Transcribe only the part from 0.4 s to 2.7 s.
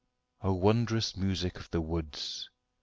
Oh, wondrous music of the woods!